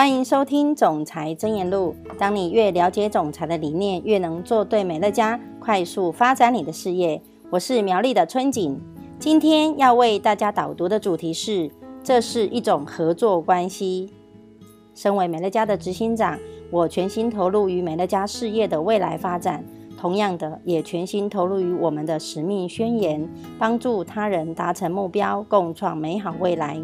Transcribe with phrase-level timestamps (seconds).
[0.00, 1.94] 欢迎收听《总裁真言录》。
[2.16, 7.20] 当你越了解总裁的理念，越能做对美乐家，快速发展你的事业。
[7.50, 8.80] 我是苗栗的春景，
[9.18, 11.70] 今天要为大家导读的主题是：
[12.02, 14.10] 这是一种合作关系。
[14.94, 16.38] 身为美乐家的执行长，
[16.70, 19.62] 我全心投入于美乐家事业的未来发展。
[19.98, 23.28] 同样的，也全心投入于我们的使命宣言，
[23.58, 26.82] 帮助他人达成目标，共创美好未来。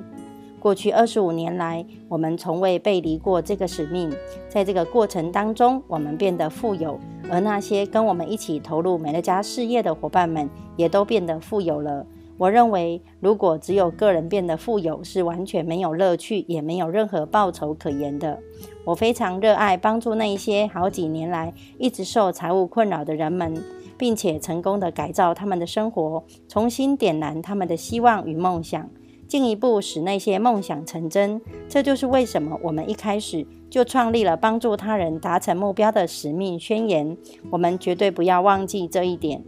[0.66, 4.12] 过去二十五年来，我们从未背离过这个使命。
[4.48, 6.98] 在这个过程当中，我们变得富有，
[7.30, 12.05] 而那些跟我们一起投入美乐家事业的伙伴们，也都变得富有了。
[12.37, 18.37] 我认为，如果只有个人变得富有，是完全没有乐趣，也没有任何报酬可言的。
[18.84, 23.55] 我非常热爱帮助那一些好几年来一直受财务困扰的人们，
[23.97, 28.91] 并且成功的改造他们的生活，重新点燃他们的希望与梦想，
[29.26, 31.40] 进一步使那些梦想成真。
[31.69, 37.16] 这就是为什么我们一开始就创立了帮助他人达成目标的使命宣言。
[37.50, 39.42] 我们绝对不要忘记这一点。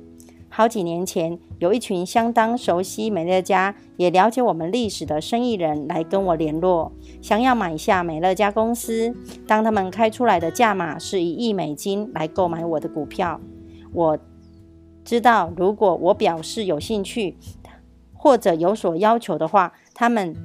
[0.51, 9.15] 好几年前，有一群相当熟悉美乐家、也了解我们历史的生意人来跟我联络，想要买下美乐家公司。
[9.47, 13.39] 当他们开出来的价码是一亿美金来购买我的股票，
[13.93, 14.19] 我
[15.05, 17.37] 知道如果我表示有兴趣
[18.19, 20.37] 或者有所要求的话，他们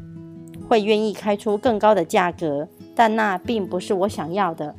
[0.70, 4.74] 会愿意开出更高的价格，但那并不是我想要的。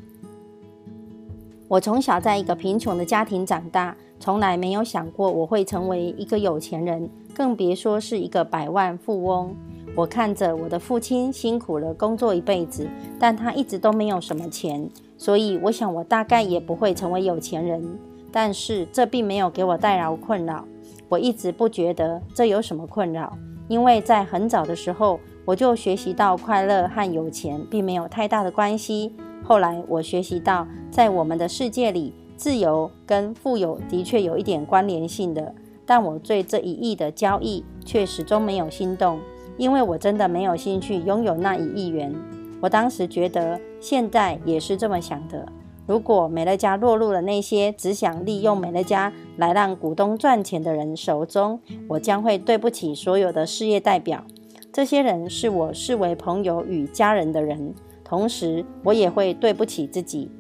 [1.69, 3.95] 我从小在一个贫穷的家庭长大。
[4.21, 9.55] 从来没有想过我会成为一个有钱人，更别说是一个百万富翁。
[9.95, 17.99] 我看着我的父亲辛苦了工作一辈子，但他一直都没有什么钱，所以我想我大概也不会成为有钱人。
[18.33, 20.65] 但是这并没有给我带来困扰，
[21.09, 23.37] 我一直不觉得这有什么困扰，
[23.69, 29.15] 因为在很早的时候我就学习到快乐和有钱并没有太大的关系。
[29.43, 32.13] 后来我学习到，在我们的世界里。
[32.37, 35.55] 自由跟富有的确有一点关联性的，
[35.87, 39.21] 但我对这一亿的交易却始终没有心动，
[39.57, 42.13] 因为我真的没有兴趣拥有那一亿元。
[42.61, 45.47] 我当时觉得，现在也是这么想的。
[45.87, 54.25] 如果美乐家落入了那些只想利用美乐家来让股东赚钱的人手中，我将会对不起所有的事业代表。
[54.73, 60.31] 这些人是我视为朋友与家人的人，同时我也会对不起自己。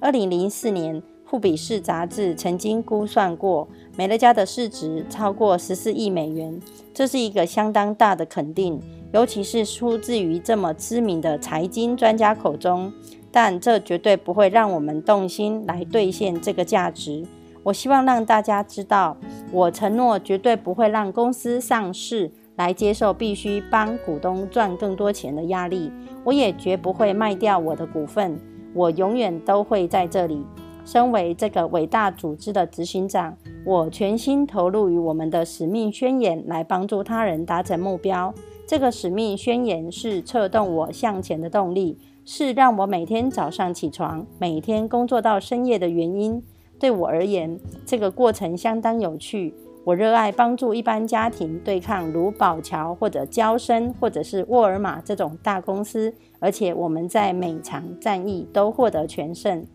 [0.00, 1.02] 二零零四年。
[1.24, 3.66] 富比士杂志曾经估算过，
[3.96, 6.60] 美乐家的市值超过十四亿美元，
[6.92, 8.78] 这是一个相当大的肯定，
[9.14, 12.92] 尤其是出自于这么知名的财经专家口中。
[13.32, 17.24] 但这绝对不会让我们动心来兑现这个价值。
[17.64, 19.16] 我希望让大家知道，
[19.50, 25.90] 我承诺绝对不会让公司上市来接受必须帮股东赚更多钱的压力。
[26.24, 28.38] 我也绝不会卖掉我的股份，
[28.74, 30.44] 我永远都会在这里。
[30.84, 38.34] 身为这个伟大组织的执行长，我全心投入于我们的使命宣言，来帮助他人达成目标。
[38.66, 46.42] 这个使命宣言是策动我向前的动力，是让我每天早上起床、每天工作到深夜的原因。
[46.78, 49.54] 对我而言，这个过程相当有趣。
[49.84, 59.66] 我热爱帮助一般家庭对抗如宝桥或者交生或者是沃尔玛这种大公司，而且我们在每场战役都获得全胜。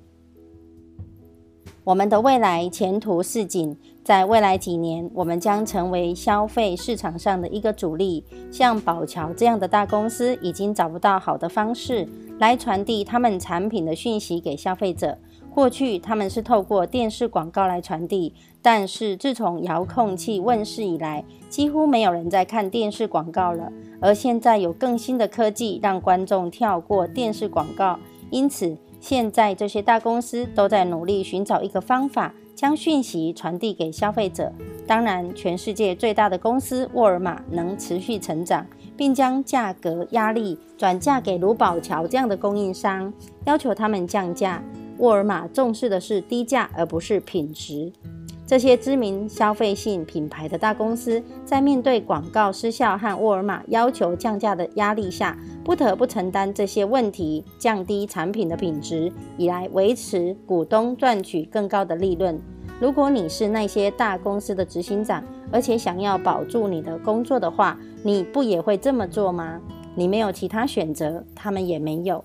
[1.88, 8.25] 我们的未来前途似锦，在未来几年，我们将成为消费市场上的一个主力。
[8.52, 12.06] 像宝桥这样的大公司，已经找不到好的方式
[12.40, 15.18] 来传递他们产品的讯息给消费者。
[15.56, 23.72] 过去他们是透过电视广告来传递，但是自从遥控器问世以来，几乎没有人在看电视广告了。
[24.02, 27.98] 而现在有更新的科技，让观众跳过电视广告，
[28.30, 28.78] 因此。
[29.00, 34.52] 现在这些大公司都在努力寻找一个方法，将讯息传递给消费者。
[34.85, 43.13] 当然，全世界最大的公司沃尔玛能持续成长，并将价格压力转嫁给卢宝桥这样的供应商，
[43.45, 44.63] 要求他们降价。
[44.98, 47.92] 沃尔玛重视的是低价，而不是品质。
[48.47, 62.39] 这些知名消费性品牌的大公司在面对广告失效和沃尔玛要求降价的压力下，不得不承担这些问题，降低产品的品质，以来维持股东赚取更高的利润。
[62.79, 65.21] 如果你是那些大公司的执行长，
[65.51, 69.59] 而且想要保住你的工作的话，你不也会这么做吗？
[69.94, 72.23] 你没有其他选择，他们也没有。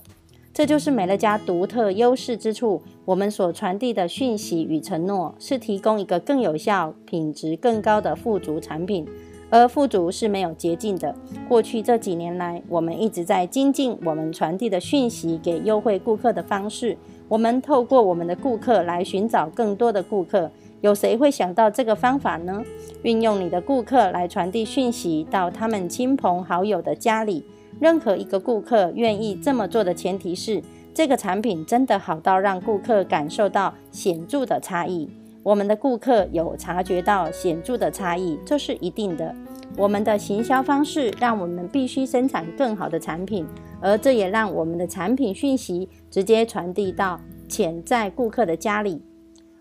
[0.54, 2.82] 这就是美乐家独特优势之处。
[3.06, 9.06] 我们所传递的讯息与承诺是提供一个更有效、品质更高的富足产品，
[9.48, 11.14] 而富足是没有捷径的。
[11.48, 16.98] 过去这几年来，我们一直在精进我们传递的讯息给优惠顾客的方式。
[17.28, 20.50] 我们透过我们的顾客来寻找更多的顾客。
[20.82, 22.62] 有谁会想到这个方法呢？
[23.02, 27.42] 运用你的顾客来传递讯息到他们亲朋好友的家里。
[27.82, 30.62] 任何一个顾客愿意这么做的前提是，
[30.94, 35.10] 这个产品真的好到让顾客感受到显著的差异。
[35.42, 39.34] 我们的顾客有察觉到显著的差异，这是一定的。
[39.76, 43.44] 我们的行销方式让我们必须生产更好的产品，
[43.80, 49.02] 而这也让我们的产品讯息直接传递到潜在顾客的家里。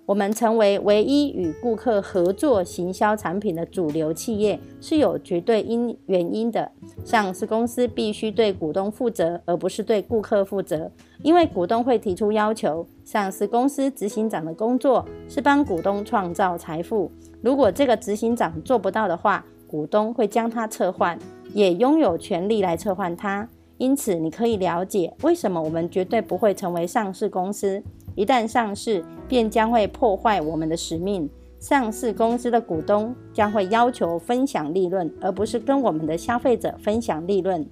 [0.06, 6.70] 我们成为唯一与顾客合作行销产品的主流企业，是有绝对因原因的。
[7.06, 10.92] 上市公司必须对股东负责，而不是对顾客负责，
[11.24, 12.86] 因为股东会提出要求。
[13.06, 17.10] 上市公司执行长的工作是帮股东创造财富，
[17.42, 21.18] 如果这个执行长做不到的话，股东会将他撤换，
[21.54, 23.48] 也拥有权利来撤换他。
[23.78, 27.82] 因此，你可以了解为什么我们绝对不会成为上市公司。
[28.16, 31.30] 一旦上市，便将会破坏我们的使命。
[31.60, 37.64] 上市公司的股东将会要求分享利润，而不是跟我们的消费者分享利润。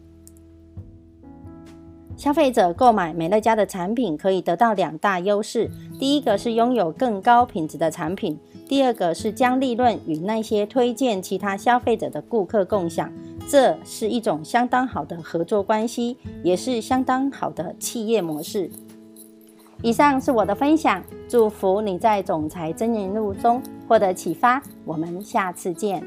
[2.15, 8.35] 消费者购买美乐家的产品可以得到两大优势：第一个是拥有更高品质的产品；
[8.67, 13.11] 第二个是将利润与那些推荐其他消费者的顾客共享。
[13.47, 18.69] 这是一种相当好的合作关系，也是相当好的企业模式。
[19.81, 24.61] 以上是我的分享，祝福你在总裁真言录中获得启发。
[24.83, 26.03] 我们下次见。